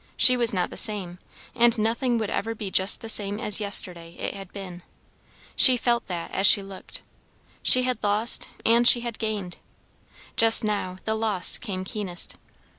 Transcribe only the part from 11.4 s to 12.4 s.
came keenest.